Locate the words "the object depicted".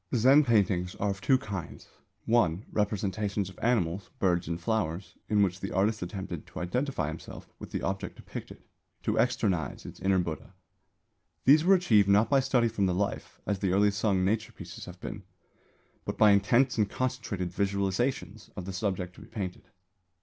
7.69-8.63